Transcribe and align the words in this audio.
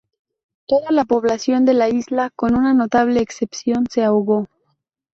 Toda 0.65 0.89
la 0.89 1.05
población 1.05 1.63
de 1.63 1.75
la 1.75 1.87
isla, 1.87 2.31
con 2.35 2.55
una 2.55 2.73
notable 2.73 3.21
excepción, 3.21 3.85
se 3.87 4.03
ahogó. 4.03 4.47